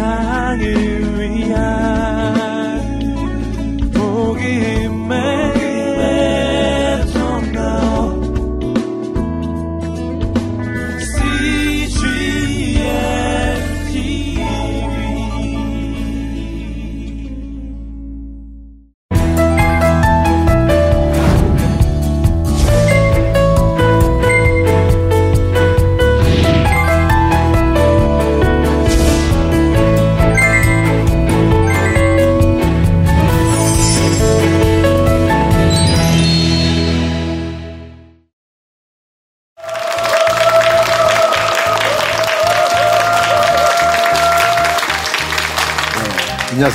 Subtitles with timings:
[0.00, 0.89] 세상을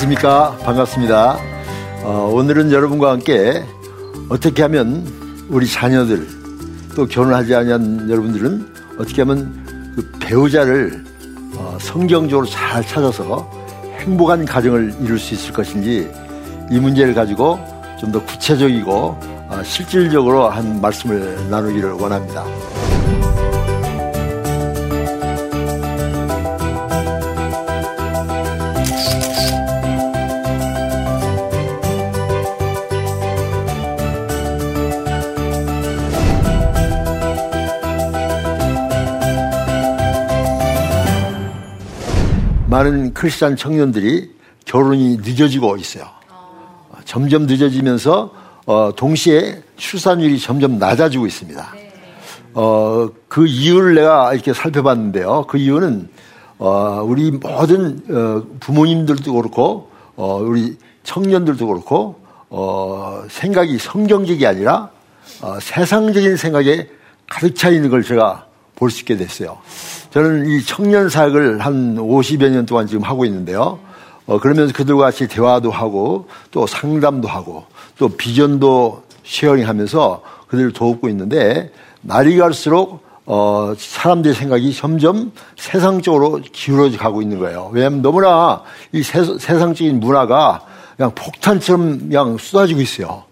[0.05, 0.57] 안녕하십니까.
[0.63, 1.39] 반갑습니다.
[2.03, 3.63] 어, 오늘은 여러분과 함께
[4.29, 5.03] 어떻게 하면
[5.49, 6.27] 우리 자녀들
[6.95, 8.67] 또 결혼하지 않은 여러분들은
[8.99, 11.03] 어떻게 하면 그 배우자를
[11.55, 13.49] 어, 성경적으로 잘 찾아서
[13.97, 16.07] 행복한 가정을 이룰 수 있을 것인지
[16.69, 17.59] 이 문제를 가지고
[17.99, 18.91] 좀 더 구체적이고
[19.49, 22.43] 어, 실질적으로 한 말씀을 나누기를 원합니다.
[43.25, 46.05] 크리스찬 청년들이 결혼이 늦어지고 있어요.
[47.05, 48.31] 점점 늦어지면서
[48.67, 51.73] 어, 동시에 출산율이 점점 낮아지고 있습니다.
[52.53, 55.45] 어, 그 이유를 내가 이렇게 살펴봤는데요.
[55.47, 56.07] 그 이유는
[56.59, 64.89] 어, 우리 모든 어, 부모님들도 그렇고 어, 우리 청년들도 그렇고 어, 생각이 성경적이 아니라
[65.41, 66.87] 어, 세상적인 생각에
[67.27, 68.45] 가득 차 있는 걸 제가
[68.75, 69.57] 볼 수 있게 됐어요.
[70.15, 73.79] 저는 이 청년 사역을 한 50여 년 동안 지금 하고 있는데요.
[74.25, 77.65] 어, 그러면서 그들과 같이 대화도 하고 또 상담도 하고
[77.97, 86.97] 또 비전도 sharing 하면서 그들을 돕고 있는데 날이 갈수록 어, 사람들의 생각이 점점 세상적으로 기울어져
[86.97, 87.69] 가고 있는 거예요.
[87.73, 90.61] 왜냐하면 너무나 이 세, 세상적인 문화가
[90.95, 93.25] 그냥 폭탄처럼 그냥 쏟아지고 있어요.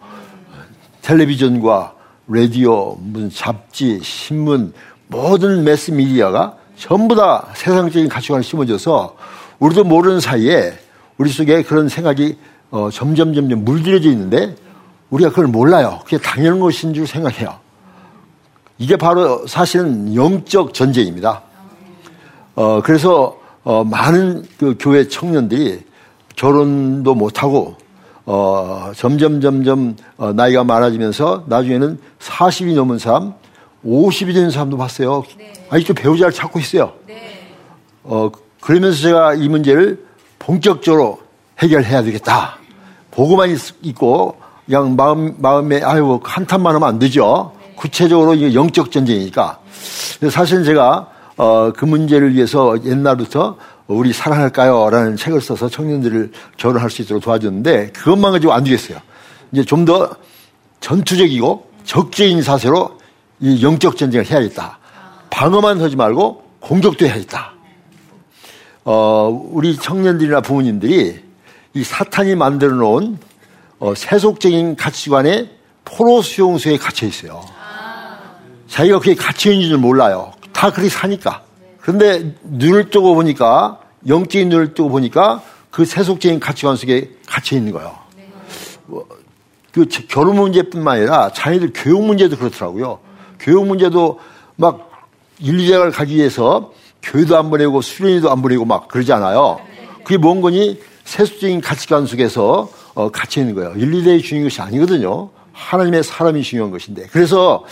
[1.02, 1.94] 텔레비전과
[2.28, 4.74] 라디오, 무슨 잡지, 신문,
[5.08, 9.16] 모든 매스 미디어가 전부 다 세상적인 가치관을 심어져서
[9.60, 10.74] 우리도 모르는 사이에
[11.18, 12.38] 우리 속에 그런 생각이
[12.72, 14.54] 어, 점점 점점 물들여져 있는데
[15.10, 16.02] 우리가 그걸 몰라요.
[16.04, 17.56] 그게 당연한 것인 줄 생각해요.
[18.78, 21.44] 이게 바로 사실은 영적 전쟁입니다.
[22.56, 25.86] 어, 그래서 어, 많은 그 교회 청년들이
[26.36, 27.78] 결혼도 못하고
[28.26, 33.36] 어, 점점 점점 어, 나이가 많아지면서 나중에는 40이 넘은 사람,
[33.86, 35.24] 50이 되는 사람도 봤어요.
[35.38, 35.54] 네.
[35.70, 36.94] 아직도 배우자를 찾고 있어요.
[37.08, 37.50] 네.
[38.04, 40.06] 어, 그러면서 제가 이 문제를
[40.40, 41.20] 본격적으로
[41.60, 42.58] 해결해야 되겠다.
[43.12, 47.52] 보고만 있 고 그냥 마음, 마음에 아유 한탄만 하면 안 되죠.
[47.60, 47.74] 네.
[47.76, 49.60] 구체적으로 이게 영적 전쟁이니까.
[50.32, 53.58] 사실은 제가 어, 그 문제를 위해서 옛날부터
[53.88, 54.90] 우리 사랑할까요?
[54.90, 58.98] 라는 책을 써서 청년들을 결혼할 수 있도록 도와줬는데 그것만 가지고 안 되겠어요.
[59.52, 60.10] 이제 좀 더
[60.80, 62.98] 전투적이고 적재인 사세로
[63.44, 64.80] 이 영적 전쟁을 해야겠다.
[65.30, 67.52] 방어만 하지 말고 공격도 해야겠다.
[68.86, 71.22] 어, 우리 청년들이나 부모님들이
[71.74, 73.18] 이 사탄이 만들어 놓은
[73.80, 75.50] 어, 세속적인 가치관에
[75.84, 77.44] 포로 수용소에 갇혀 있어요.
[78.70, 79.14] 자기가 그게
[79.52, 80.32] 있는 줄 몰라요.
[80.54, 81.44] 다 그렇게 사니까.
[81.82, 87.94] 그런데 눈을 뜨고 보니까, 영적인 눈을 뜨고 보니까 그 세속적인 가치관 속에 갇혀 있는 거예요.
[88.86, 89.06] 뭐,
[89.74, 93.00] 그 결혼 문제뿐만 아니라 자녀들 교육 문제도 그렇더라고요.
[93.44, 94.20] 교육 문제도
[94.56, 94.90] 막
[95.40, 96.72] 인류대학을 가기 위해서
[97.02, 99.60] 교회도 안 보내고 수련회도 안 보내고 막 그러잖아요.
[100.04, 100.82] 그게 뭔 거니?
[101.04, 103.74] 세속적인 가치관 속에서 어, 갇혀 있는 거예요.
[103.76, 105.30] 인류대의 중요한 것이 아니거든요.
[105.52, 107.08] 하나님의 사람이 중요한 것인데.
[107.12, 107.66] 그래서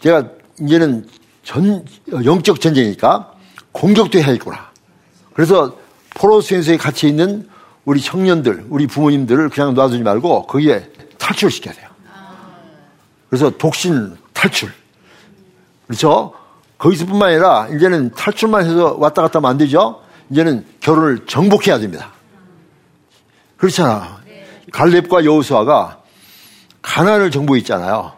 [0.00, 0.30] 제가
[0.60, 1.06] 이제는
[1.42, 1.84] 전,
[2.24, 3.32] 영적 전쟁이니까
[3.72, 4.70] 공격도 해야 겠구나.
[5.34, 5.76] 그래서
[6.14, 7.48] 포로수행소에 갇혀 있는
[7.84, 11.88] 우리 청년들, 우리 부모님들을 그냥 놔두지 말고 거기에 탈출시켜야 돼요.
[13.28, 14.70] 그래서 독신 탈출.
[15.86, 16.34] 그렇죠?
[16.76, 20.02] 거기서뿐만 아니라 이제는 탈출만 해서 왔다 갔다 하면 안 되죠?
[20.30, 22.12] 이제는 결혼을 정복해야 됩니다.
[23.56, 24.22] 그렇잖아.
[24.72, 26.02] 갈렙과 여호수아가
[26.82, 28.12] 가난을 정복했잖아요.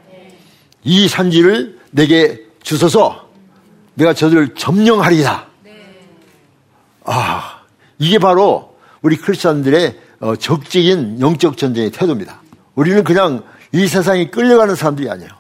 [0.83, 3.29] 이 산지를 내게 주소서
[3.95, 5.47] 내가 저들을 점령하리라.
[7.05, 7.61] 아,
[7.99, 12.41] 이게 바로 우리 크리스천들의 어, 적적인 영적 전쟁의 태도입니다.
[12.75, 15.31] 우리는 그냥 이 세상에 끌려가는 사람들이 아니에요.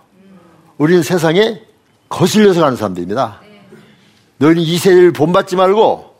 [0.78, 1.60] 우리는 세상에
[2.08, 3.40] 거슬려서 가는 사람들입니다.
[4.38, 6.14] 너희는 이 세대를 본받지 말고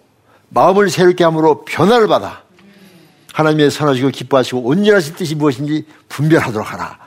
[0.49, 2.43] 마음을 새롭게 함으로 변화를 받아
[3.35, 6.99] 하나님의 선하시고 기뻐하시고 온전하신 뜻이 무엇인지 분별하도록 하라.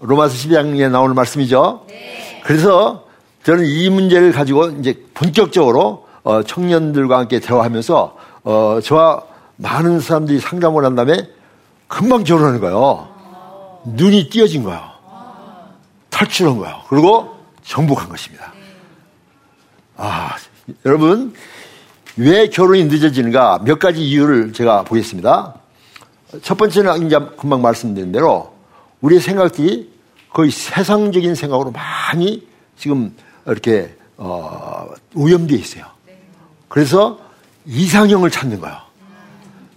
[0.00, 1.86] 로마서 12장에 나오는 말씀이죠.
[1.88, 2.42] 네.
[2.44, 3.06] 그래서
[3.42, 9.22] 저는 이 문제를 가지고 이제 본격적으로 어, 청년들과 함께 대화하면서 어, 저와
[9.56, 11.28] 많은 사람들이 상담을 한 다음에
[11.88, 13.08] 금방 결혼하는 거예요.
[13.84, 14.93] 눈이 띄어진 거예요.
[16.14, 16.80] 탈출한 거예요.
[16.88, 18.52] 그리고 정복한 것입니다.
[19.96, 20.36] 아,
[20.86, 21.34] 여러분,
[22.16, 25.54] 왜 결혼이 늦어지는가 몇 가지 이유를 제가 보겠습니다.
[26.42, 28.54] 첫 번째는 이제 금방 말씀드린 대로
[29.00, 29.92] 우리의 생각들이
[30.30, 32.46] 거의 세상적인 생각으로 많이
[32.76, 33.14] 지금
[33.46, 35.84] 이렇게 어, 오염되어 있어요.
[36.68, 37.18] 그래서
[37.66, 38.76] 이상형을 찾는 거예요.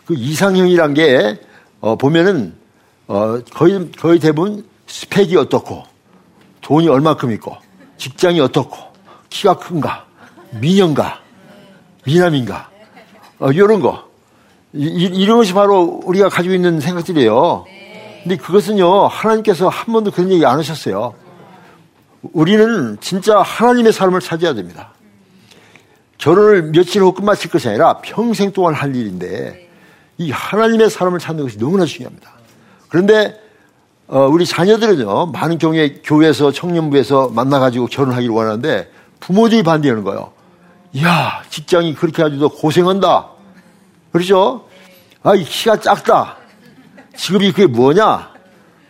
[0.05, 1.39] 그 이상형이란 게
[1.79, 2.53] 어, 보면은
[3.07, 5.83] 어, 거의 거의 대부분 스펙이 어떻고
[6.67, 7.55] 돈이 얼마큼 있고
[7.97, 8.75] 직장이 어떻고
[9.29, 10.05] 키가 큰가
[10.59, 11.21] 미녀인가
[12.05, 12.69] 미남인가
[13.39, 14.05] 어, 이런 거
[14.73, 17.65] 이, 이런 것이 바로 우리가 가지고 있는 생각들이에요.
[18.21, 21.13] 근데 그것은요 하나님께서 한 번도 그런 얘기 안 하셨어요.
[22.21, 24.91] 우리는 진짜 하나님의 삶을 찾아야 됩니다.
[26.17, 29.69] 결혼을 며칠 후 끝마칠 것이 아니라 평생 동안 할 일인데
[30.17, 32.29] 이 하나님의 삶을 찾는 것이 너무나 중요합니다.
[32.89, 33.46] 그런데
[34.07, 38.89] 어, 우리 자녀들은요 많은 경우에 교회에서 청년부에서 만나가지고 결혼하기를 원하는데
[39.19, 40.31] 부모들이 반대하는 거예요.
[41.01, 43.29] 야 직장이 그렇게 가지고 고생한다.
[44.11, 44.65] 그렇죠?
[45.23, 46.37] 아, 이 키가 작다.
[47.15, 48.31] 직업이 그게 뭐냐?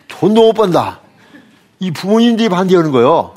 [0.06, 1.00] 돈도 못 번다.
[1.80, 3.34] 이 부모님들이 반대하는 거예요.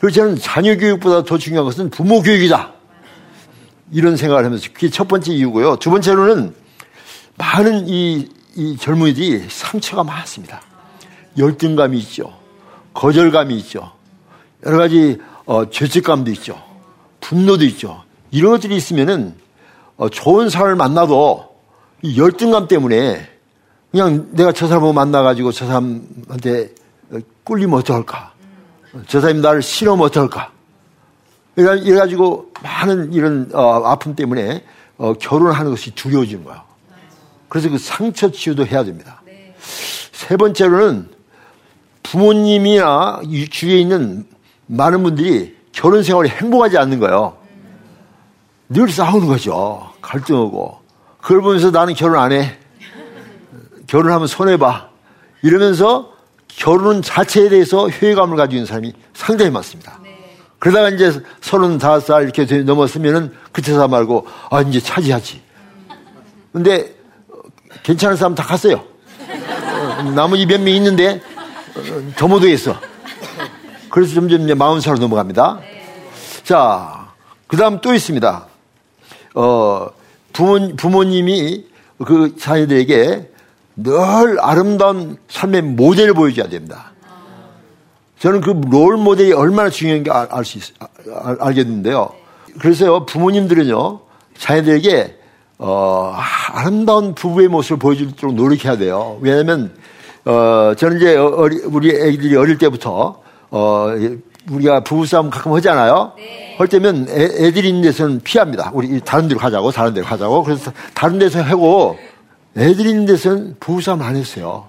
[0.00, 2.72] 그래서 저는 자녀 교육보다 더 중요한 것은 부모 교육이다.
[3.92, 5.76] 이런 생각을 하면서 그게 첫 번째 이유고요.
[5.76, 6.54] 두 번째로는
[7.38, 10.60] 많은 이, 이 젊은이들이 상처가 많습니다.
[11.38, 12.32] 열등감이 있죠.
[12.94, 13.92] 거절감이 있죠.
[14.64, 16.60] 여러 가지 어, 죄책감도 있죠.
[17.20, 18.02] 분노도 있죠.
[18.30, 19.34] 이런 것들이 있으면은
[19.96, 21.56] 어, 좋은 사람을 만나도
[22.02, 23.28] 이 열등감 때문에
[23.90, 26.74] 그냥 내가 저 사람을 만나가지고 저 사람한테
[27.44, 28.32] 꿀리면 어떡할까?
[29.06, 30.52] 저 사람이 나를 싫으면 어떡할까?
[31.56, 34.64] 이래가지고 많은 이런 어, 아픔 때문에
[34.98, 36.64] 어, 결혼하는 것이 두려워지는 거야.
[37.48, 39.22] 그래서 그 상처 치유도 해야 됩니다.
[40.12, 41.15] 세 번째로는
[42.10, 43.20] 부모님이나
[43.50, 44.26] 주위에 있는
[44.66, 47.36] 많은 분들이 결혼 생활이 행복하지 않는 거예요.
[48.68, 49.90] 늘 싸우는 거죠.
[50.00, 50.78] 갈등하고.
[51.20, 52.56] 그걸 보면서 나는 결혼 안 해.
[53.86, 54.88] 결혼하면 손해봐.
[55.42, 56.12] 이러면서
[56.48, 60.00] 결혼 자체에 대해서 회의감을 가지고 있는 사람이 상당히 많습니다.
[60.58, 65.42] 그러다가 이제 서른다섯 살 이렇게 넘었으면은 그때서 말고, 아, 이제 차지하지.
[66.52, 66.94] 근데
[67.82, 68.82] 괜찮은 사람 다 갔어요.
[70.14, 71.20] 나머지 몇 명 있는데,
[72.16, 72.70] 더 못하겠어.
[72.72, 72.80] 있어.
[73.90, 75.60] 그래서 점점 이제 마흔 살로 넘어갑니다.
[76.44, 77.08] 자,
[77.46, 78.46] 그 다음 또 있습니다.
[79.34, 79.88] 어,
[80.32, 81.66] 부모, 부모님이
[82.04, 83.30] 그 자녀들에게
[83.76, 86.92] 늘 아름다운 삶의 모델을 보여줘야 됩니다.
[88.18, 90.58] 저는 그 롤 모델이 얼마나 중요한지 알수
[91.38, 92.10] 알겠는데요.
[92.58, 94.00] 그래서요, 부모님들은요,
[94.38, 95.18] 자녀들에게,
[95.58, 96.14] 어,
[96.52, 99.18] 아름다운 부부의 모습을 보여주도록 노력해야 돼요.
[99.20, 99.80] 왜냐면, 하
[100.26, 103.20] 어, 저는 이제 어리, 우리 애기들이 어릴 때부터,
[103.50, 103.86] 어,
[104.50, 106.12] 우리가 부부싸움 가끔 하잖아요.
[106.16, 106.56] 네.
[106.58, 108.70] 할 때면 애, 들이 있는 데서는 피합니다.
[108.74, 110.42] 우리 다른 데로 가자고, 다른 데로 가자고.
[110.42, 111.96] 그래서 다른 데서 하고,
[112.56, 114.66] 애들이 있는 데서는 부부싸움 안 했어요.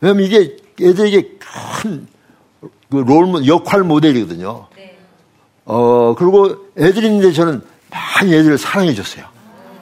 [0.00, 1.38] 왜냐면 이게 애들에게
[1.82, 2.06] 큰
[2.90, 4.66] 그롤 역할 모델이거든요.
[4.76, 4.96] 네.
[5.64, 9.24] 어 그리고 애들이 있는데 저는 많이 애들을 사랑해 줬어요.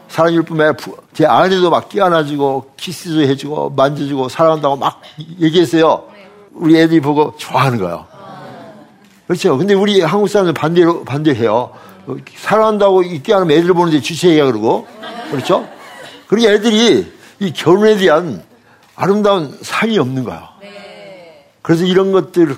[0.08, 5.00] 사랑해 줄 뿐만 아니라 제 아내도 막 끼안아주고 키스도 해주고 만져주고 사랑한다고 막
[5.40, 6.08] 얘기했어요.
[6.12, 6.28] 네.
[6.52, 8.06] 우리 애들이 보고 좋아하는 거예요.
[9.26, 9.58] 그렇죠.
[9.58, 11.72] 근데 우리 한국 사람들 반대로 반대해요.
[12.36, 14.86] 사랑한다고 있게 하면 애들 보는데 주체해야 그러고
[15.30, 15.68] 그렇죠.
[16.28, 18.42] 그러니 애들이 이 결혼에 대한
[18.94, 20.48] 아름다운 삶이 없는 거예요.
[21.62, 22.56] 그래서 이런 것들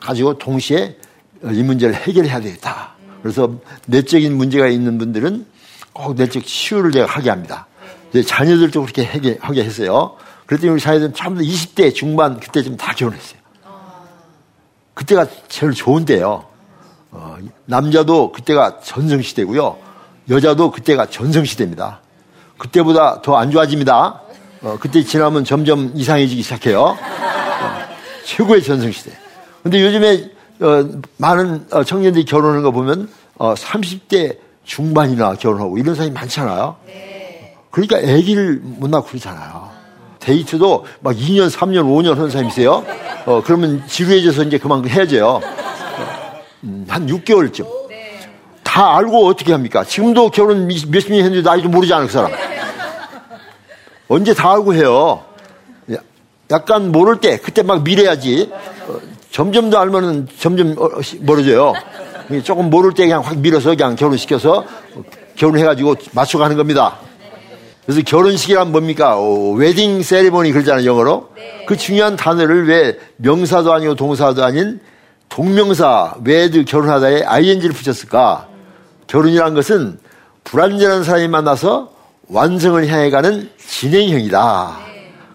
[0.00, 0.96] 가지고 동시에
[1.44, 2.94] 이 문제를 해결해야 되겠다.
[3.22, 3.50] 그래서
[3.86, 5.46] 내적인 문제가 있는 분들은
[5.96, 7.66] 꼭 내적 치유를 제가 하게 합니다.
[8.26, 10.16] 자녀들도 그렇게 하게, 하게 했어요.
[10.44, 13.38] 그랬더니 우리 사회들은 전부 20대 중반 그때쯤 다 결혼했어요.
[14.94, 16.44] 그때가 제일 좋은 때예요.
[17.10, 19.76] 어, 남자도 그때가 전성시대고요.
[20.30, 22.00] 여자도 그때가 전성시대입니다.
[22.58, 24.20] 그때보다 더 안 좋아집니다.
[24.62, 26.80] 어, 그때 지나면 점점 이상해지기 시작해요.
[26.80, 26.96] 어,
[28.24, 29.12] 최고의 전성시대.
[29.62, 36.12] 근데 요즘에 어, 많은 어, 청년들이 결혼하는 거 보면 어, 30대 중반이나 결혼하고 이런 사람이
[36.12, 36.76] 많잖아요.
[37.70, 39.70] 그러니까 아기를 못 낳고 그러잖아요.
[40.18, 42.84] 데이트도 막 2년, 3년, 5년 하는 사람이 있어요.
[43.24, 45.40] 어, 그러면 지루해져서 이제 그만 헤어져요.
[46.64, 47.66] 음, 한 6개월쯤.
[48.64, 49.84] 다다 알고 어떻게 합니까?
[49.84, 52.32] 지금도 결혼 몇십 년 했는데 나이도 모르지 않을 그 사람.
[54.08, 55.24] 언제 다 알고 해요.
[56.50, 58.50] 약간 모를 때 그때 막 밀어야지.
[58.52, 58.98] 어,
[59.30, 60.88] 점점 더 알면은 점점 어,
[61.20, 61.72] 멀어져요.
[62.42, 64.64] 조금 모를 때 그냥 확 밀어서 그냥 결혼시켜서
[65.36, 66.98] 결혼해가지고 맞춰가는 겁니다.
[67.86, 69.16] 그래서 결혼식이란 뭡니까?
[69.16, 71.28] 오, 웨딩 세리머니 그러잖아요, 영어로.
[71.36, 71.64] 네.
[71.68, 74.80] 그 중요한 단어를 왜 명사도 아니고 동사도 아닌
[75.28, 78.48] 동명사, 웨드 결혼하다에 ing를 붙였을까?
[79.06, 79.98] 결혼이란 것은
[80.42, 81.92] 불완전한 사람이 만나서
[82.28, 84.78] 완성을 향해 가는 진행형이다.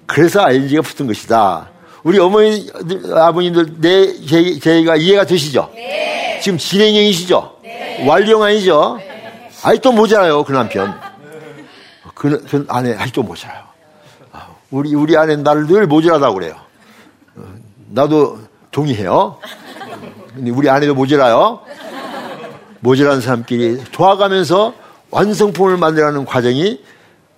[0.05, 1.69] 그래서 ing가 붙은 것이다.
[2.03, 2.67] 우리 어머니,
[3.13, 5.69] 아버님들, 내, 제, 제가 이해가 되시죠?
[5.73, 6.20] 네.
[6.41, 7.57] 지금 진행형이시죠?
[7.63, 8.05] 네.
[8.07, 8.97] 완료형 아니죠?
[8.97, 9.79] 네.
[9.81, 10.99] 또 모자라요, 그 남편.
[12.15, 13.63] 그, 그 아내, 또 모자라요.
[14.71, 16.55] 우리, 우리 아내 나를 늘 모자라다고 그래요.
[17.35, 17.43] 어,
[17.89, 18.39] 나도
[18.71, 19.37] 동의해요.
[20.33, 21.61] 근데 우리 아내도 모자라요.
[22.79, 24.73] 모자란 사람끼리 도와가면서
[25.11, 26.81] 완성품을 만들어가는 과정이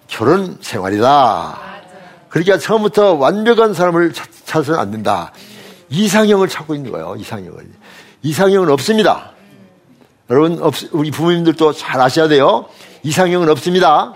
[0.07, 1.59] 결혼 생활이다.
[2.29, 5.33] 그러니까 처음부터 완벽한 사람을 찾아서는 안 된다.
[5.89, 7.15] 이상형을 찾고 있는 거예요.
[7.17, 7.82] 이상형을.
[8.23, 9.31] 이상형은 없습니다.
[10.29, 10.59] 여러분,
[10.93, 12.65] 우리 부모님들도 잘 아셔야 돼요.
[13.03, 14.13] 이상형은 없습니다.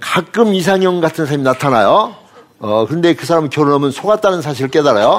[0.00, 2.16] 가끔 이상형 같은 사람이 나타나요.
[2.58, 5.18] 어, 그런데 그 사람은 결혼하면 속았다는 사실을 깨달아요.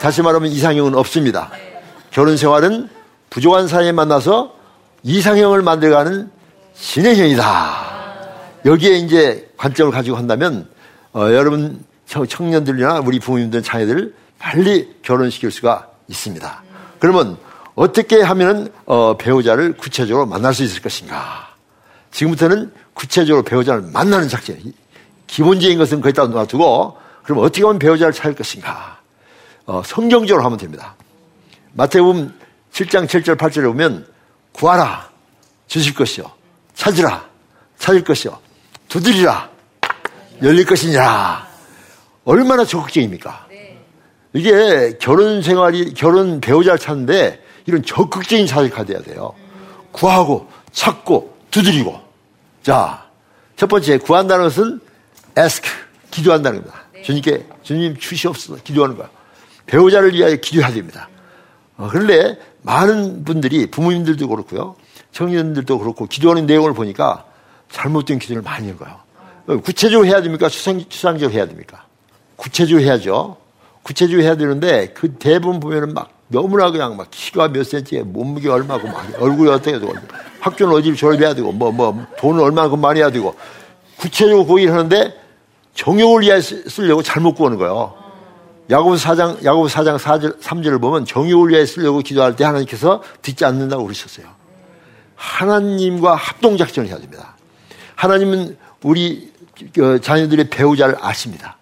[0.00, 1.50] 다시 말하면 이상형은 없습니다.
[2.10, 2.88] 결혼 생활은
[3.28, 4.54] 부족한 사람이 만나서
[5.02, 6.30] 이상형을 만들어가는
[6.74, 7.92] 진행형이다.
[8.64, 10.66] 여기에 이제 관점을 가지고 한다면
[11.12, 16.71] 어, 여러분 청년들이나 우리 부모님들 자녀들 빨리 결혼시킬 수가 있습니다.
[17.02, 17.36] 그러면
[17.74, 21.48] 어떻게 하면 어, 배우자를 구체적으로 만날 수 있을 것인가?
[22.12, 24.56] 지금부터는 구체적으로 배우자를 만나는 작전.
[25.26, 29.00] 기본적인 것은 거기다 놔두고 그럼 어떻게 하면 배우자를 찾을 것인가?
[29.66, 30.94] 어, 성경적으로 하면 됩니다.
[31.72, 32.38] 마태복음
[32.72, 34.06] 7장 7절 8절에 보면
[34.52, 35.10] 구하라
[35.66, 36.30] 주실 것이요
[36.74, 37.26] 찾으라
[37.78, 38.38] 찾을 것이요
[38.88, 39.50] 두드리라
[40.40, 41.48] 열릴 것이니라
[42.24, 43.46] 얼마나 적극적입니까?
[44.32, 49.34] 이게 결혼 생활이 결혼 배우자를 찾는데 이런 적극적인 자세가 돼야 돼요.
[49.92, 52.00] 구하고 찾고 두드리고
[52.62, 53.12] 자
[53.62, 54.80] 첫 번째 구한다는 것은
[55.38, 55.68] ask
[56.10, 56.82] 기도한다는 겁니다.
[57.04, 59.08] 주님께 주님 주시옵소서 기도하는 거야.
[59.66, 61.08] 배우자를 위하여 기도해야 됩니다.
[61.76, 64.74] 어, 그런데 많은 분들이 부모님들도 그렇고요.
[65.12, 67.24] 청년들도 그렇고 기도하는 내용을 보니까
[67.70, 68.98] 잘못된 기도를 많이 한 거예요.
[69.46, 70.48] 어, 구체적으로 해야 됩니까?
[70.48, 71.86] 추상, 추상적으로 해야 됩니까?
[72.34, 73.36] 구체적으로 해야죠.
[73.82, 78.88] 구체적으로 해야 되는데 그 대부분 보면은 막 너무나 그냥 막 키가 몇 센치에 몸무게 얼마고
[78.88, 79.92] 막 얼굴이 어떻게 되고
[80.40, 83.34] 학교는 어디를 졸업해야 되고 뭐 뭐 돈은 얼마만큼 많이 해야 되고
[83.98, 85.14] 구체적으로 고기를 하는데
[85.74, 87.94] 정욕을 위해 쓰려고 잘못 구하는 거예요.
[88.70, 93.82] 야고보 4장, 야고보 4장 4절, 3절을 보면 정의를 위해 쓰려고 기도할 때 하나님께서 듣지 않는다고
[93.84, 94.26] 그러셨어요.
[95.16, 97.36] 하나님과 합동 작전을 해야 됩니다.
[97.94, 99.32] 하나님은 우리
[99.74, 101.56] 그 자녀들의 배우자를 아십니다.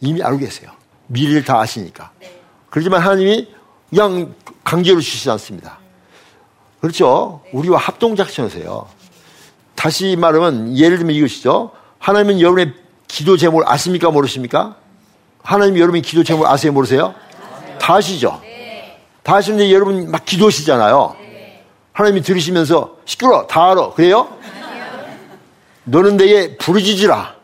[0.00, 0.70] 이미 알고 계세요.
[1.08, 2.10] 미래를 다 아시니까.
[2.70, 3.48] 그렇지만 하나님이
[3.90, 4.34] 그냥
[4.64, 5.78] 강제로 주시지 않습니다.
[6.80, 7.40] 그렇죠?
[7.52, 8.88] 우리와 합동작전하세요.
[9.74, 11.72] 다시 말하면 예를 들면 이것이죠.
[11.98, 12.72] 하나님은 여러분의
[13.08, 14.10] 기도 제목을 아십니까?
[14.10, 14.76] 모르십니까?
[15.42, 16.72] 하나님 여러분이 기도 제목 아세요?
[16.72, 17.14] 모르세요?
[17.80, 18.40] 다 아시죠?
[19.22, 21.16] 다 아시는데 여러분 막 기도하시잖아요.
[21.92, 23.90] 하나님이 들으시면서 시끄러 다 알아.
[23.90, 24.28] 그래요?
[25.84, 27.34] 너는 내게 부르짖으라.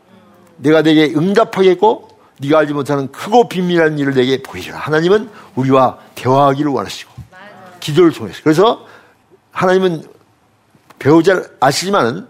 [0.57, 4.77] 내가 내게 응답하겠고 네가 알지 못하는 크고 비밀한 일을 내게 보이리라.
[4.77, 7.11] 하나님은 우리와 대화하기를 원하시고
[7.79, 8.41] 기도를 통해서.
[8.43, 8.85] 그래서
[9.51, 10.03] 하나님은
[10.99, 12.27] 배우자를 아시지만은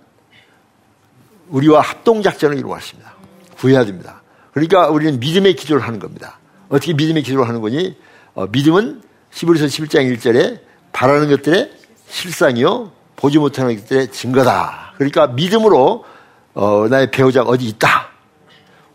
[1.49, 3.13] 우리와 합동 작전을 이루어하십니다.
[3.57, 4.21] 구해야 됩니다.
[4.53, 6.39] 그러니까 우리는 믿음의 기도를 하는 겁니다.
[6.69, 7.97] 어떻게 믿음의 기도를 하는 거니?
[8.33, 10.59] 어, 믿음은 히브리서 11장 1절에
[10.91, 11.71] 바라는 것들의
[12.07, 14.93] 실상이요 보지 못하는 것들의 증거다.
[14.95, 16.05] 그러니까 믿음으로
[16.53, 18.09] 어, 나의 배우자가 어디 있다.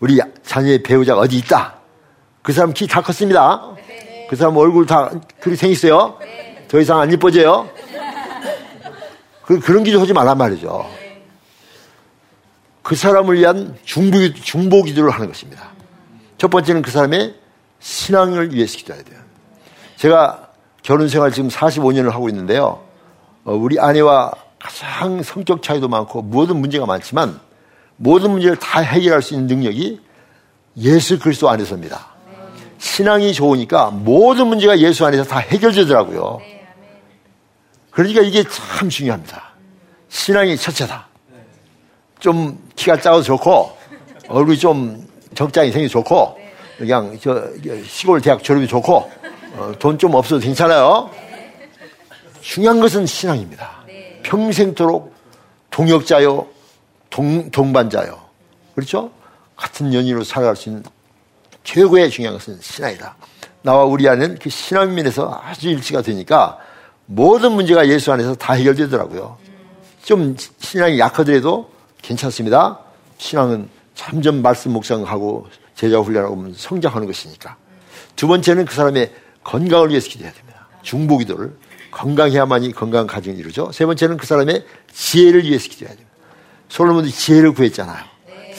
[0.00, 0.18] 우리
[0.50, 1.74] 자녀의 배우자가 어디 있다.
[2.42, 3.70] 그 사람 키 다 컸습니다.
[4.28, 6.18] 그 사람 얼굴 다 그리 생겼어요.
[6.66, 7.68] 더 이상 안 이뻐져요.
[9.44, 10.90] 그, 그런 기도 하지 말란 말이죠.
[12.82, 15.68] 그 사람을 위한 중보, 중보 기도를 하는 것입니다.
[16.36, 17.36] 첫 번째는 그 사람의
[17.78, 19.20] 신앙을 위해서 기도해야 돼요.
[19.98, 20.48] 제가
[20.82, 22.82] 결혼 생활 지금 45년을 하고 있는데요.
[23.44, 27.38] 어, 우리 아내와 가장 성격 차이도 많고 모든 문제가 많지만
[27.96, 30.09] 모든 문제를 다 해결할 수 있는 능력이
[30.76, 32.06] 예수 그리스도 안에서입니다.
[32.78, 36.40] 신앙이 좋으니까 모든 문제가 예수 안에서 다 해결되더라고요.
[37.90, 39.50] 그러니까 이게 참 중요합니다.
[40.08, 41.08] 신앙이 첫째다.
[42.18, 43.76] 좀 키가 작아서 좋고
[44.28, 46.38] 얼굴이 좀 적장이 생겨 좋고
[46.78, 47.48] 그냥 저
[47.86, 49.10] 시골 대학 졸업이 좋고
[49.56, 51.10] 어, 돈좀 없어도 괜찮아요.
[52.40, 53.84] 중요한 것은 신앙입니다.
[54.22, 55.14] 평생토록
[55.70, 56.46] 동역자요,
[57.10, 58.18] 동, 동반자요.
[58.74, 59.10] 그렇죠?
[59.60, 60.82] 같은 연인으로 살아갈 수 있는
[61.64, 63.14] 최고의 중요한 것은 신앙이다.
[63.62, 66.58] 나와 우리 안에는 그 신앙 면에서 아주 일치가 되니까
[67.04, 69.36] 모든 문제가 예수 안에서 다 해결되더라고요.
[70.02, 72.78] 좀 신앙이 약하더라도 괜찮습니다.
[73.18, 77.56] 신앙은 점점 말씀 묵상하고 제자 훈련하고 성장하는 것이니까.
[78.16, 79.12] 두 번째는 그 사람의
[79.44, 80.68] 건강을 위해서 기도해야 됩니다.
[80.82, 81.54] 중보 기도를
[81.90, 83.70] 건강해야만이 건강한 가정이 이루죠.
[83.72, 86.10] 세 번째는 그 사람의 지혜를 위해서 기도해야 됩니다.
[86.70, 88.09] 솔로몬도 지혜를 구했잖아요.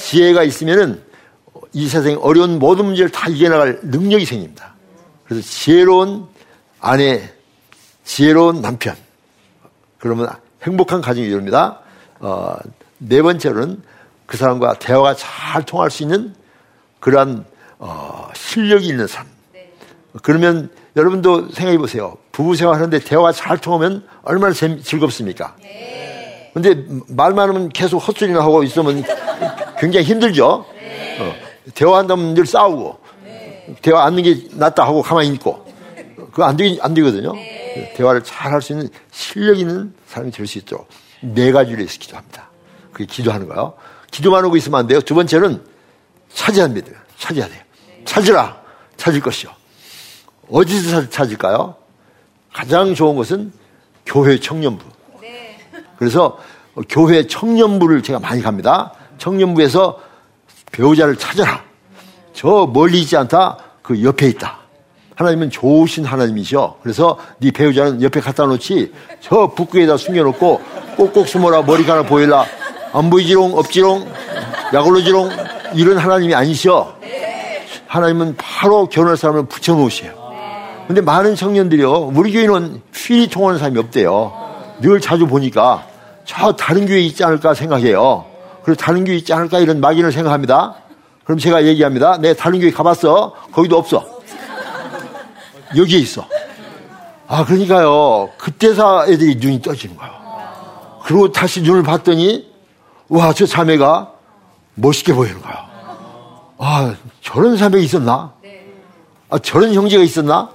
[0.01, 1.01] 지혜가 있으면은
[1.73, 4.73] 이 세상에 어려운 모든 문제를 다 이겨나갈 능력이 생깁니다.
[5.25, 6.27] 그래서 지혜로운
[6.79, 7.31] 아내,
[8.03, 8.95] 지혜로운 남편.
[9.99, 10.29] 그러면
[10.63, 11.79] 행복한 가정이 이룹니다.
[12.19, 12.55] 어,
[12.97, 13.81] 네 번째로는
[14.25, 16.33] 그 사람과 대화가 잘 통할 수 있는
[16.99, 17.45] 그러한
[17.79, 19.27] 어, 실력이 있는 사람.
[20.23, 22.17] 그러면 여러분도 생각해 보세요.
[22.31, 25.55] 부부 생활하는데 대화가 잘 통하면 얼마나 재미, 즐겁습니까?
[26.53, 29.03] 근데 말만 하면 계속 헛소리나 하고 있으면
[29.81, 30.45] 굉장히 힘들죠?
[31.19, 31.35] 어,
[31.73, 32.99] 대화한다면 늘 싸우고,
[33.81, 35.65] 대화 않는 게 낫다 하고 가만히 있고,
[36.15, 37.33] 그거 안, 되, 안 되거든요?
[37.95, 40.87] 대화를 잘 할 수 있는 실력 있는 사람이 될 수 있도록
[41.21, 42.49] 네 가지를 위해서 기도합니다.
[42.91, 43.73] 그게 기도하는 거예요.
[44.11, 45.01] 기도만 하고 있으면 안 돼요.
[45.01, 45.63] 두 번째는
[46.31, 46.91] 찾아야 합니다.
[47.17, 47.61] 찾아야 돼요.
[48.05, 48.61] 찾으라.
[48.97, 49.49] 찾을 것이요.
[50.49, 51.75] 어디서 찾을까요?
[52.53, 53.51] 가장 좋은 것은
[54.05, 54.85] 교회 청년부.
[55.97, 56.37] 그래서
[56.89, 58.93] 교회 청년부를 제가 많이 갑니다.
[59.21, 59.99] 청년부에서
[60.71, 61.61] 배우자를 찾아라.
[62.33, 63.57] 저 멀리 있지 않다.
[63.83, 64.57] 그 옆에 있다.
[65.15, 66.77] 하나님은 좋으신 하나님이셔.
[66.81, 70.61] 그래서 네 배우자는 옆에 갖다 놓지 저 북구에다 숨겨놓고
[70.97, 72.45] 꼭꼭 숨어라 머리카락 보일라
[72.93, 74.11] 안 보이지롱 없지롱
[74.73, 75.29] 약올로지롱
[75.75, 76.95] 이런 하나님이 아니셔.
[77.85, 80.13] 하나님은 바로 결혼할 사람을 붙여놓으세요.
[80.87, 82.11] 근데 많은 청년들이요.
[82.15, 84.33] 우리 교회는 휠이 통하는 사람이 없대요.
[84.81, 85.85] 늘 자주 보니까
[86.25, 88.30] 저 다른 교회 있지 않을까 생각해요.
[88.63, 90.75] 그리고 다른 교회 있지 않을까 이런 막연을 생각합니다.
[91.23, 92.17] 그럼 제가 얘기합니다.
[92.17, 93.33] 내 네, 다른 교회 가봤어.
[93.51, 94.21] 거기도 없어.
[95.75, 96.27] 여기에 있어.
[97.27, 98.29] 아, 그러니까요.
[98.37, 100.13] 그때서 애들이 눈이 떠지는 거예요.
[101.03, 102.51] 그리고 다시 눈을 봤더니,
[103.07, 104.11] 와, 저 자매가
[104.75, 105.57] 멋있게 보이는 거예요.
[106.57, 108.33] 아, 저런 자매가 있었나?
[109.29, 110.49] 아, 저런 형제가 있었나?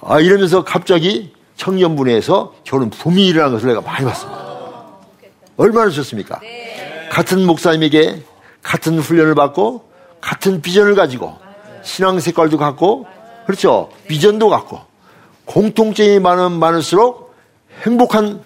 [0.00, 4.44] 아, 이러면서 갑자기 청년분에서 결혼 붐이 일어난 것을 내가 많이 봤습니다.
[5.56, 6.40] 얼마나 좋습니까?
[7.10, 8.22] 같은 목사님에게
[8.62, 9.84] 같은 훈련을 받고
[10.20, 11.36] 같은 비전을 가지고
[11.82, 13.06] 신앙 색깔도 갖고
[13.46, 13.90] 그렇죠.
[14.08, 14.80] 비전도 갖고
[15.44, 17.34] 공통점이 많은 많을수록
[17.82, 18.42] 행복한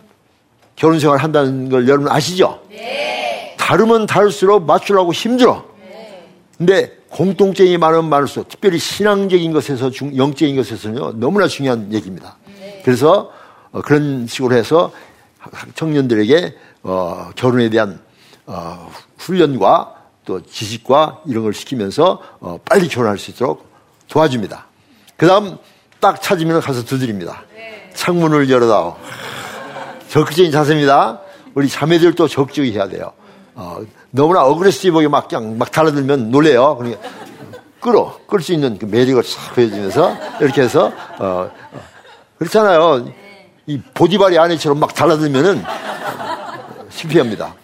[0.74, 2.60] 결혼 생활을 한다는 걸 여러분 아시죠?
[2.70, 3.54] 네.
[3.58, 5.64] 다르면 다를수록 맞추려고 힘들어.
[6.56, 12.36] 근데 공통점이 많으면 많을수록 특별히 신앙적인 것에서 중, 영적인 것에서는요 너무나 중요한 얘기입니다.
[12.84, 13.30] 그래서
[13.70, 14.90] 어, 그런 식으로 해서
[15.74, 18.00] 청년들에게 어, 결혼에 대한
[18.48, 23.68] 어, 훈련과 또 지식과 이런 걸 시키면서 어, 빨리 결혼할 수 있도록
[24.08, 24.66] 도와줍니다.
[25.16, 25.58] 그 다음
[26.00, 27.42] 딱 찾으면 가서 두드립니다.
[27.94, 28.96] 창문을 열어다오.
[30.08, 31.20] 적극적인 자세입니다.
[31.54, 33.12] 우리 자매들도 적극적이 해야 돼요.
[33.54, 33.80] 어,
[34.10, 36.76] 너무나 어그레시브하게 막 그냥 막 달라들면 놀래요.
[36.76, 37.00] 그러니까
[37.80, 40.86] 끌어, 끌 수 있는 그 매력을 싹 보여주면서 이렇게 해서,
[41.18, 41.80] 어, 어,
[42.38, 43.12] 그렇잖아요.
[43.66, 45.62] 이 보디바리 아내처럼 막 달라들면은
[46.88, 47.54] 실패합니다.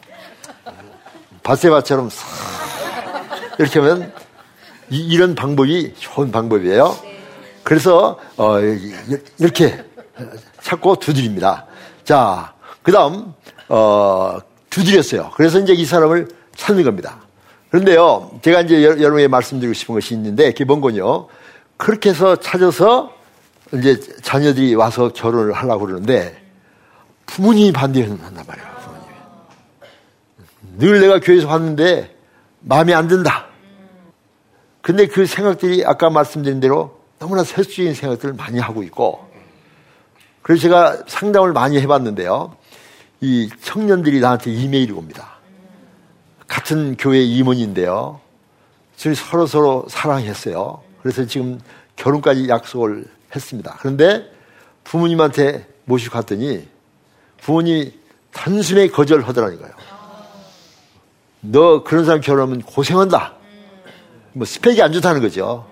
[1.44, 2.26] 바세바처럼 싹
[3.58, 4.12] 이렇게 하면
[4.90, 6.96] 이, 런 방법이 좋은 방법이에요.
[7.62, 8.58] 그래서 어,
[9.38, 9.84] 이렇게
[10.60, 11.66] 찾고 두드립니다.
[12.04, 12.52] 자,
[12.82, 13.32] 그다음
[13.68, 14.38] 어,
[14.70, 15.30] 두드렸어요.
[15.36, 17.20] 그래서 이제 이 사람을 찾는 겁니다.
[17.70, 21.28] 그런데요, 제가 이제 여러분에게 말씀드리고 싶은 것이 있는데 기본 건요.
[21.76, 23.12] 그렇게 해서 찾아서
[23.72, 26.40] 이제 자녀들이 와서 결혼을 하려고 그러는데
[27.26, 28.73] 부모님이 반대한단 말이에요.
[30.78, 32.14] 늘 내가 교회에서 봤는데
[32.60, 33.46] 마음에 안 든다.
[34.82, 39.26] 근데 그 생각들이 아까 말씀드린 대로 너무나 세수적인 생각들을 많이 하고 있고
[40.42, 42.54] 그래서 제가 상담을 많이 해봤는데요.
[43.20, 45.36] 이 청년들이 나한테 이메일이 옵니다.
[46.46, 48.20] 같은 교회 임원인데요.
[48.96, 50.82] 저희 서로 서로 사랑했어요.
[51.02, 51.58] 그래서 지금
[51.96, 53.76] 결혼까지 약속을 했습니다.
[53.80, 54.30] 그런데
[54.84, 56.68] 부모님한테 모시고 갔더니
[57.38, 57.92] 부모님이
[58.32, 59.93] 단순히 거절하더라는 거예요.
[61.46, 63.34] 너 그런 사람 결혼하면 고생한다.
[64.32, 65.66] 뭐 스펙이 안 좋다는 거죠.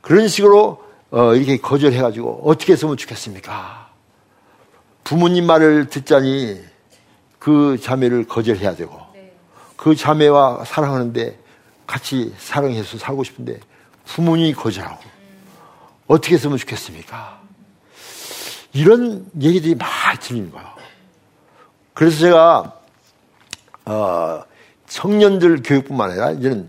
[0.00, 3.90] 그런 식으로 어, 이렇게 거절해가지고 어떻게 했으면 좋겠습니까?
[5.04, 6.60] 부모님 말을 듣자니
[7.38, 8.98] 그 자매를 거절해야 되고
[9.76, 11.38] 그 자매와 사랑하는데
[11.86, 13.60] 같이 사랑해서 살고 싶은데
[14.04, 15.02] 부모님이 거절하고
[16.06, 17.40] 어떻게 했으면 좋겠습니까?
[18.72, 20.68] 이런 얘기들이 많이 들리는 거예요.
[21.92, 22.80] 그래서 제가
[23.86, 24.42] 어,
[24.90, 26.68] 청년들 교육뿐만 아니라 이제는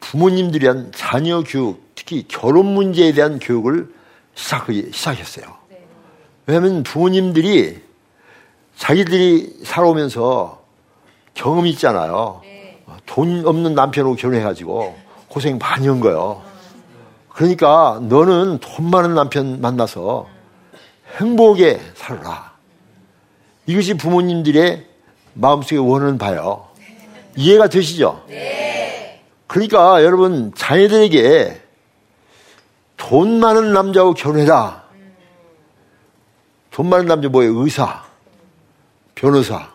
[0.00, 3.92] 부모님들이 한 자녀 교육, 특히 결혼 문제에 대한 교육을
[4.34, 5.44] 시작, 시작했어요.
[6.46, 7.82] 왜냐하면 부모님들이
[8.76, 10.62] 자기들이 살아오면서
[11.34, 12.40] 경험이 있잖아요.
[13.04, 14.96] 돈 없는 남편하고 결혼해가지고
[15.28, 16.42] 고생 많이 한 거예요.
[17.28, 20.26] 그러니까 너는 돈 많은 남편 만나서
[21.18, 22.52] 행복하게 살아라.
[23.66, 24.86] 이것이 부모님들의
[25.34, 26.67] 마음속에 원하는 바요.
[27.38, 28.24] 이해가 되시죠?
[28.26, 29.22] 네.
[29.46, 31.62] 그러니까 여러분 자녀들에게
[32.96, 34.82] 돈 많은 남자하고 결혼해라.
[36.72, 37.56] 돈 많은 남자 뭐예요?
[37.60, 38.02] 의사,
[39.14, 39.70] 변호사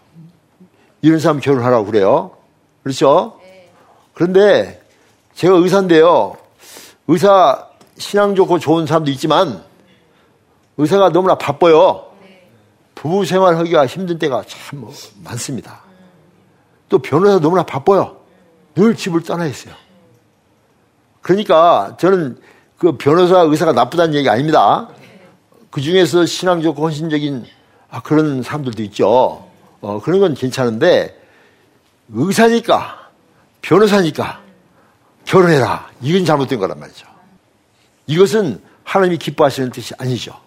[1.01, 2.35] 이런 사람 결혼하라고 그래요.
[2.83, 3.39] 그렇죠?
[4.13, 4.81] 그런데
[5.33, 6.35] 제가 의사인데요.
[7.07, 9.63] 의사 신앙 좋고 좋은 사람도 있지만
[10.75, 12.11] 의사가 너무나 바빠요.
[12.95, 14.85] 부부 생활하기가 힘든 때가 참
[15.23, 15.82] 많습니다.
[16.93, 18.17] 또 변호사 너무나 바빠요.
[18.75, 19.73] 늘 집을 떠나 있어요.
[21.23, 22.37] 그러니까 저는
[22.77, 24.89] 그 변호사 의사가 나쁘다는 얘기 아닙니다.
[25.71, 27.45] 그 중에서 신앙 좋고 헌신적인
[27.89, 29.49] 아, 그런 사람들도 있죠.
[29.81, 31.19] 어, 그런 건 괜찮은데
[32.09, 33.09] 의사니까
[33.63, 34.41] 변호사니까
[35.25, 35.89] 결혼해라.
[35.99, 37.07] 이건 잘못된 거란 말이죠.
[38.05, 40.39] 이것은 하나님이 기뻐하시는 뜻이 아니죠.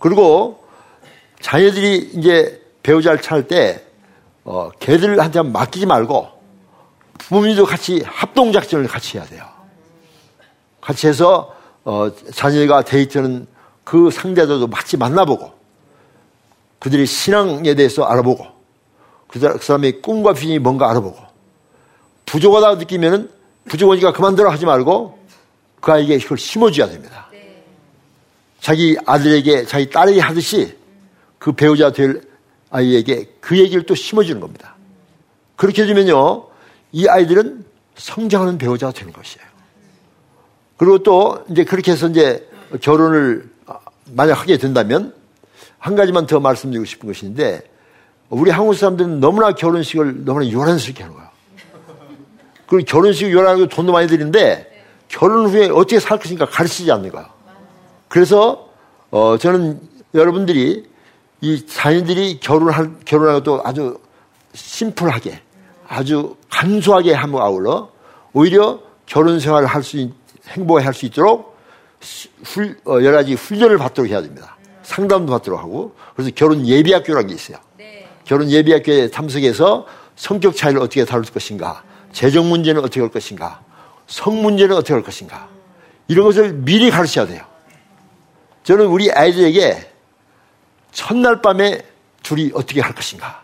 [0.00, 0.62] 그리고
[1.40, 3.87] 자녀들이 이제 배우자를 찾을 때
[4.44, 6.28] 어, 걔들한테 맡기지 말고
[7.18, 9.44] 부모님도 같이 합동작전을 같이 해야 돼요.
[10.80, 13.46] 같이 해서 어, 자녀가 데이트는
[13.84, 15.52] 그 상대들도 같이 만나보고
[16.78, 18.46] 그들의 신앙에 대해서 알아보고
[19.26, 21.18] 그 사람의 꿈과 비전이 뭔가 알아보고
[22.26, 23.30] 부족하다고 느끼면은
[23.68, 25.18] 부족하니까 그만둬라 하지 말고
[25.80, 27.28] 그 아이에게 그걸 심어줘야 됩니다.
[28.60, 30.76] 자기 아들에게 자기 딸에게 하듯이
[31.38, 32.27] 그 배우자 될
[32.70, 34.74] 아이에게 그 얘기를 또 심어주는 겁니다.
[35.56, 36.46] 그렇게 해주면요,
[36.92, 37.64] 이 아이들은
[37.96, 39.46] 성장하는 배우자가 되는 것이에요.
[40.76, 42.48] 그리고 또 이제 그렇게 해서 이제
[42.80, 43.50] 결혼을
[44.12, 45.12] 만약 하게 된다면
[45.78, 47.62] 한 가지만 더 말씀드리고 싶은 것인데
[48.30, 51.28] 우리 한국 사람들은 너무나 결혼식을 너무나 요란스럽게 하는 거예요.
[52.66, 57.26] 그리고 결혼식 요란하고 돈도 많이 드리는데 결혼 후에 어떻게 살 것인가 가르치지 않는 거예요.
[58.08, 58.68] 그래서
[59.10, 59.80] 어 저는
[60.14, 60.86] 여러분들이
[61.40, 63.98] 이 자녀들이 결혼할, 결혼하고도 아주
[64.54, 65.40] 심플하게,
[65.86, 67.90] 아주 간소하게 함을 아울러
[68.32, 70.10] 오히려 결혼 생활을 할 수,
[70.48, 71.56] 행복해 할수 있도록
[72.44, 74.56] 훌, 어, 여러 가지 훈련을 받도록 해야 됩니다.
[74.82, 77.58] 상담도 받도록 하고, 그래서 결혼 예비학교라는 게 있어요.
[77.76, 78.08] 네.
[78.24, 83.60] 결혼 예비학교에 참석해서 성격 차이를 어떻게 다룰 것인가, 재정 문제는 어떻게 할 것인가,
[84.06, 85.48] 성 문제는 어떻게 할 것인가,
[86.08, 87.42] 이런 것을 미리 가르쳐야 돼요.
[88.64, 89.87] 저는 우리 아이들에게
[90.92, 91.82] 첫날 밤에
[92.22, 93.42] 둘이 어떻게 할 것인가.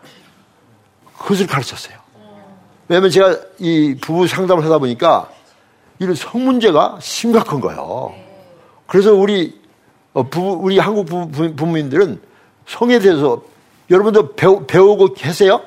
[1.17, 1.97] 그것을 가르쳤어요.
[2.87, 5.29] 왜냐하면 제가 이 부부 상담을 하다 보니까
[5.99, 8.13] 이런 성 문제가 심각한 거예요.
[8.87, 9.59] 그래서 우리
[10.13, 12.21] 어, 부부, 우리 한국 부부, 부모님들은
[12.67, 13.41] 성에 대해서
[13.89, 15.61] 여러분도 배우, 배우고 계세요?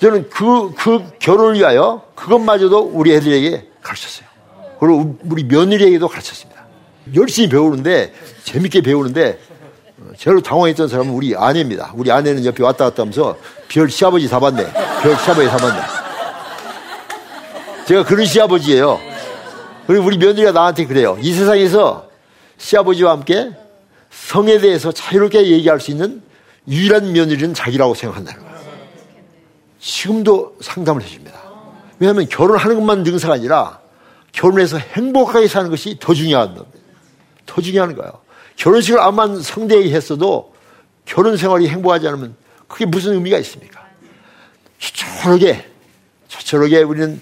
[0.00, 4.28] 저는 그, 그 결혼을 위하여 그것마저도 우리 애들에게 가르쳤어요.
[4.78, 6.64] 그리고 우리 며느리에게도 가르쳤습니다.
[7.14, 8.12] 열심히 배우는데,
[8.44, 9.38] 재밌게 배우는데,
[10.16, 11.92] 제일 당황했던 사람은 우리 아내입니다.
[11.94, 13.36] 우리 아내는 옆에 왔다 갔다 하면서
[13.68, 14.72] 별 시아버지 다 봤네.
[15.02, 15.80] 별 시아버지 다 봤네.
[17.86, 19.00] 제가 그런 시아버지예요.
[19.86, 21.18] 그리고 우리 며느리가 나한테 그래요.
[21.20, 22.08] 이 세상에서
[22.56, 23.50] 시아버지와 함께
[24.10, 26.22] 성에 대해서 자유롭게 얘기할 수 있는
[26.68, 28.54] 유일한 며느리는 자기라고 생각한다는 거예요.
[29.80, 31.38] 지금도 상담을 해줍니다.
[31.98, 33.80] 왜냐하면 결혼하는 것만 능사가 아니라
[34.32, 36.78] 결혼해서 행복하게 사는 것이 더 중요한 겁니다.
[37.44, 38.23] 더 중요한 거예요.
[38.56, 40.54] 결혼식을 암만 성대하게 했어도
[41.04, 42.36] 결혼 생활이 행복하지 않으면
[42.68, 43.84] 그게 무슨 의미가 있습니까?
[44.78, 45.70] 초촐하게,
[46.28, 47.20] 초촐하게 우리는,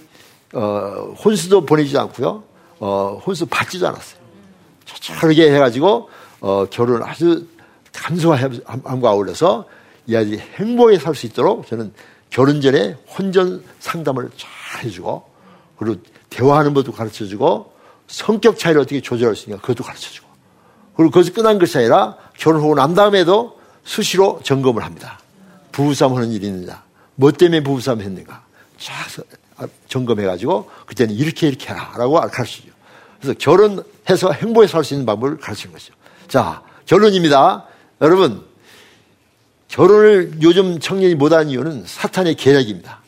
[0.52, 2.44] 어, 혼수도 보내지 않고요.
[2.80, 4.20] 어, 혼수 받지도 않았어요.
[4.84, 7.46] 초촐하게 해가지고, 어, 결혼을 아주
[7.92, 9.66] 간소함과 어울려서
[10.06, 11.92] 이 아이들이 행복하게 살 수 있도록 저는
[12.30, 15.22] 결혼 전에 혼전 상담을 잘 해주고,
[15.76, 17.72] 그리고 대화하는 것도 가르쳐 주고,
[18.08, 20.28] 성격 차이를 어떻게 조절할 수 있는가 그것도 가르쳐 주고,
[20.96, 25.18] 그리고 거기서 끝난 것이 아니라 결혼하고 난 다음에도 수시로 점검을 합니다.
[25.72, 26.82] 부부싸움 하는 일이 있느냐.
[27.14, 28.44] 뭐 때문에 부부싸움 했는가.
[28.78, 31.94] 쫙 점검해가지고 그때는 이렇게 이렇게 하라.
[31.96, 32.68] 라고 가르치죠.
[33.20, 35.94] 그래서 결혼해서 행복해 살 수 있는 방법을 가르치는 것이죠.
[36.28, 37.66] 자, 결론입니다.
[38.00, 38.44] 여러분,
[39.68, 43.00] 결혼을 요즘 청년이 못하는 이유는 사탄의 계략입니다.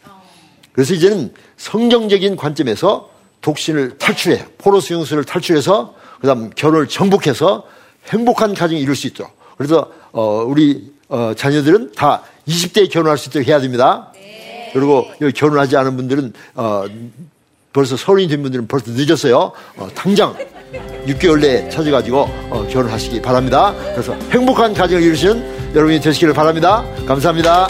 [0.73, 7.67] 그래서 이제는 성경적인 관점에서 독신을 탈출해, 포로스 용수를 탈출해서 그 다음 결혼을 정복해서
[8.09, 13.47] 행복한 가정이 이룰 수 있도록 그래서 어, 우리 어, 자녀들은 다 20대에 결혼할 수 있도록
[13.49, 14.13] 해야 됩니다.
[14.73, 16.85] 그리고 여기 결혼하지 않은 분들은 어,
[17.73, 19.53] 벌써 서른이 된 분들은 벌써 늦었어요.
[19.77, 20.37] 어, 당장
[21.07, 23.75] 6개월 내에 찾아가지고 어, 결혼하시기 바랍니다.
[23.93, 26.85] 그래서 행복한 가정을 이루시는 여러분이 되시기를 바랍니다.
[27.07, 27.69] 감사합니다.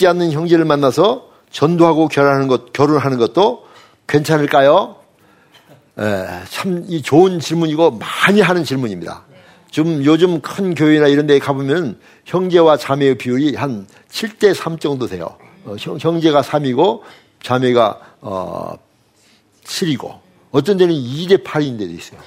[0.00, 3.66] 믿지 않는 형제를 만나서 전도하고 결혼하는 것, 결혼하는 것도
[4.06, 4.96] 괜찮을까요?
[5.98, 9.24] 에, 참, 이 좋은 질문이고 많이 하는 질문입니다.
[9.70, 15.36] 좀 요즘 큰 교회나 이런 데 가보면 형제와 자매의 비율이 한 7대 3 정도 돼요.
[15.64, 17.02] 어, 형, 제가 3이고
[17.42, 18.72] 자매가 어,
[19.64, 20.18] 7이고
[20.50, 22.20] 어떤 데는 2대 8인 데도 있어요.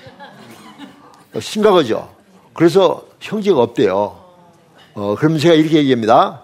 [1.33, 2.13] 어, 심각하죠?
[2.53, 4.19] 그래서 형제가 없대요.
[4.93, 6.42] 어, 그럼 제가 이렇게 얘기합니다.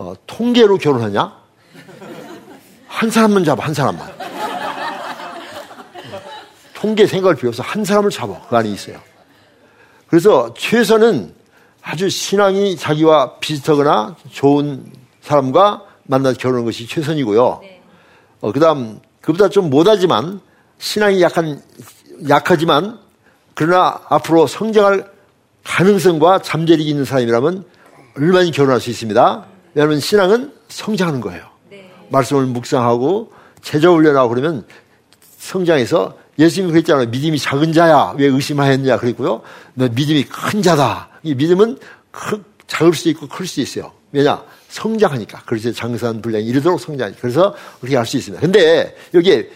[0.00, 1.30] 어, 통계로 결혼하냐?
[2.88, 4.10] 한 사람만 잡아, 한 사람만.
[6.72, 7.62] 통계 생각을 없어.
[7.62, 8.40] 한 사람을 잡아.
[8.48, 8.98] 그 안에 있어요.
[10.06, 11.34] 그래서 최선은
[11.82, 17.60] 아주 신앙이 자기와 비슷하거나 좋은 사람과 만나서 결혼하는 것이 최선이고요.
[18.40, 20.40] 어, 그 다음, 그보다 좀 못하지만,
[20.78, 21.62] 신앙이 약간,
[22.26, 22.98] 약하지만,
[23.52, 25.12] 그러나 앞으로 성장할
[25.62, 27.66] 가능성과 잠재력이 있는 사람이라면
[28.16, 29.49] 얼마나 결혼할 수 있습니다.
[29.76, 31.44] 여러분 신앙은 성장하는 거예요.
[31.70, 31.90] 네.
[32.10, 34.66] 말씀을 묵상하고 제자 훈련하고 그러면
[35.38, 37.08] 성장해서 예수님이 그랬잖아요.
[37.08, 39.42] 믿음이 작은 자야 왜 의심하였냐 그랬고요.
[39.74, 41.10] 너 믿음이 큰 자다.
[41.22, 41.78] 이 믿음은
[42.10, 43.92] 크, 작을 수도 있고 클 수도 있어요.
[44.12, 45.42] 왜냐 성장하니까.
[45.46, 47.20] 그래서 장산 분량이 이르도록 성장하니까.
[47.20, 48.40] 그래서 그렇게 할수 있습니다.
[48.40, 49.50] 근데 여기에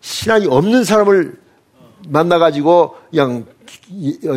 [0.00, 1.38] 신앙이 없는 사람을
[2.08, 3.46] 만나가지고 그냥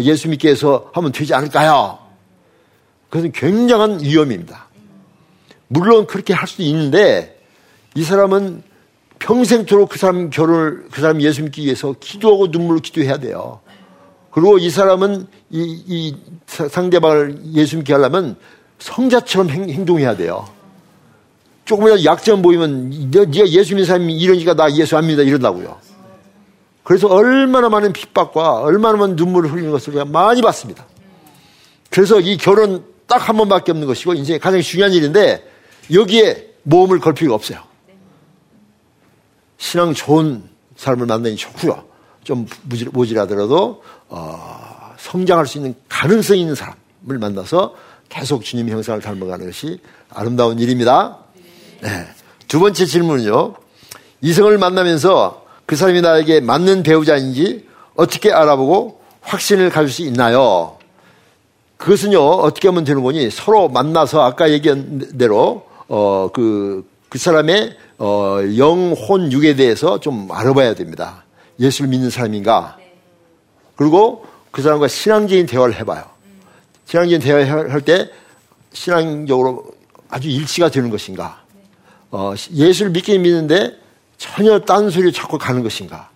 [0.01, 1.99] 예수 믿게 해서 하면 되지 않을까요?
[3.09, 4.68] 그것은 굉장한 위험입니다.
[5.69, 7.39] 물론 그렇게 할 수도 있는데
[7.95, 8.63] 이 사람은
[9.19, 13.61] 평생토록 그 사람 결혼을 그 사람 예수 믿기 위해서 기도하고 눈물로 기도해야 돼요.
[14.31, 16.15] 그리고 이 사람은 이, 이
[16.47, 18.35] 상대방을 예수 믿게 하려면
[18.79, 20.47] 성자처럼 행, 동해야 돼요.
[21.65, 25.77] 조금이라도 약점 보이면 네가 예수 믿는 사람이 이러니까 나 예수 안 믿는다 이런다고요.
[26.83, 30.85] 그래서 얼마나 많은 핍박과 얼마나 많은 눈물을 흘리는 것을 우리가 많이 봤습니다.
[31.91, 35.43] 그래서 이 결혼 딱 한 번밖에 없는 것이고 인생의 가장 중요한 일인데
[35.91, 37.59] 여기에 모험을 걸 필요가 없어요.
[39.57, 40.43] 신앙 좋은
[40.77, 41.83] 사람을 만나니 좋고요.
[42.23, 42.47] 좀
[42.91, 47.75] 모질하더라도 어, 성장할 수 있는 가능성 있는 사람을 만나서
[48.07, 51.19] 계속 주님 형상을 닮아가는 것이 아름다운 일입니다.
[51.81, 52.07] 네.
[52.47, 53.55] 두 번째 질문은요.
[54.21, 60.77] 이성을 만나면서 그 사람이 나에게 맞는 배우자인지 어떻게 알아보고 확신을 가질 수 있나요?
[61.77, 63.29] 그것은요, 어떻게 하면 되는 거니?
[63.29, 70.75] 서로 만나서 아까 얘기한 대로 어, 그, 그 사람의 어, 영혼 육에 대해서 좀 알아봐야
[70.75, 71.25] 됩니다.
[71.59, 72.77] 예수를 믿는 사람인가?
[73.75, 76.03] 그리고 그 사람과 신앙적인 대화를 해봐요.
[76.85, 78.09] 신앙적인 대화를 할 때
[78.71, 79.65] 신앙적으로
[80.09, 81.41] 아주 일치가 되는 것인가?
[82.11, 83.77] 어, 예수를 믿긴 믿는데
[84.17, 86.09] 전혀 딴소리를 찾고 가는 것인가?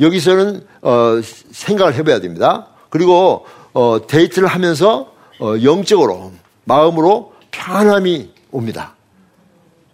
[0.00, 1.20] 여기서는 어,
[1.52, 2.68] 생각을 해봐야 됩니다.
[2.90, 6.32] 그리고 어, 데이트를 하면서 어, 영적으로
[6.64, 8.94] 마음으로 편함이 옵니다.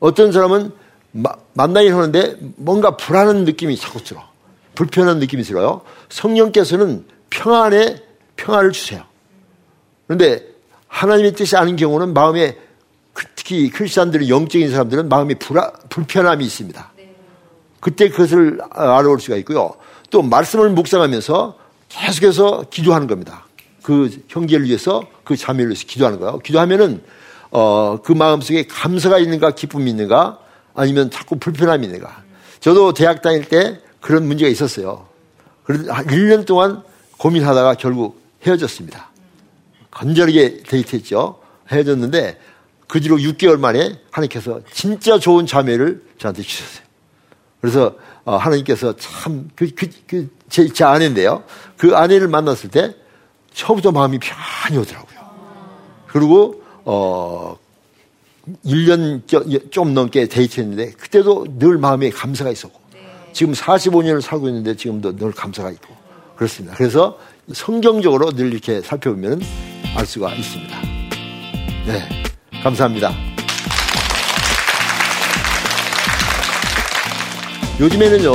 [0.00, 0.72] 어떤 사람은
[1.12, 4.22] 마, 만나긴 하는데 뭔가 불안한 느낌이 자꾸 들어.
[4.74, 5.82] 불편한 느낌이 들어요.
[6.08, 8.02] 성령께서는 평안에
[8.36, 9.04] 평안을 주세요.
[10.06, 10.44] 그런데
[10.88, 12.56] 하나님의 뜻이 아닌 경우는 마음에
[13.12, 16.92] 그, 특히 크리스찬들은 영적인 사람들은 마음에 불안, 불편함이 있습니다.
[17.80, 19.74] 그때 그것을 알아볼 수가 있고요.
[20.10, 21.56] 또 말씀을 묵상하면서
[21.88, 23.46] 계속해서 기도하는 겁니다.
[23.82, 26.38] 그 형제를 위해서 그 자매를 위해서 기도하는 거예요.
[26.38, 27.02] 기도하면은
[27.50, 30.38] 어, 그 마음속에 감사가 있는가 기쁨이 있는가
[30.74, 32.22] 아니면 자꾸 불편함이 있는가.
[32.60, 35.06] 저도 대학 다닐 때 그런 문제가 있었어요.
[35.64, 36.82] 그래서 1년 동안
[37.18, 39.10] 고민하다가 결국 헤어졌습니다.
[39.90, 41.40] 간절하게 데이트했죠.
[41.70, 42.40] 헤어졌는데
[42.86, 46.84] 그 뒤로 6개월 만에 하나님께서 진짜 좋은 자매를 저한테 주셨어요.
[47.60, 51.44] 그래서 어, 하나님께서 참, 그, 그, 그, 제, 제 아내인데요.
[51.76, 52.94] 그 아내를 만났을 때
[53.52, 55.20] 처음부터 마음이 편히 오더라고요.
[56.06, 57.57] 그리고 어,
[58.64, 62.81] 1년 좀 넘게 데이트했는데 그때도 늘 마음에 감사가 있었고
[63.33, 65.95] 지금 45년을 살고 있는데 지금도 늘 감사가 있고
[66.37, 66.75] 그렇습니다.
[66.77, 67.19] 그래서
[67.53, 69.40] 성경적으로 늘 이렇게 살펴보면
[69.95, 70.81] 알 수가 있습니다.
[71.87, 72.09] 네.
[72.62, 73.12] 감사합니다.
[77.79, 78.33] 요즘에는요,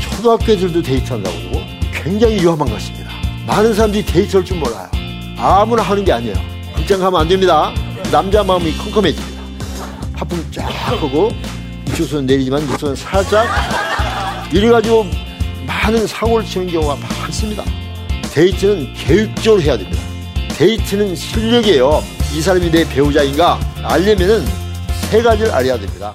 [0.00, 1.60] 초등학교 애들도 데이트한다고 그러고
[1.92, 3.10] 굉장히 위험한 것 같습니다.
[3.46, 4.88] 많은 사람들이 데이트할 줄 몰라요.
[5.36, 6.36] 아무나 하는 게 아니에요.
[6.88, 7.70] 극장 가면 안 됩니다.
[8.10, 9.42] 남자 마음이 컴컴해집니다.
[10.14, 11.30] 하품 쫙 하고
[11.86, 13.46] 이쪽선 내리지만 이쪽선 살짝
[14.50, 15.04] 이래가지고
[15.66, 17.62] 많은 사고를 치는 경우가 많습니다.
[18.32, 20.00] 데이트는 계획적으로 해야 됩니다.
[20.56, 22.02] 데이트는 실력이에요.
[22.34, 24.46] 이 사람이 내 배우자인가 알려면은
[25.10, 26.14] 세 가지를 알아야 됩니다.